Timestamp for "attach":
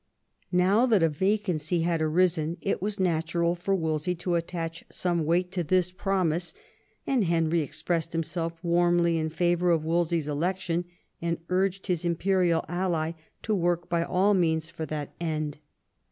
4.33-4.83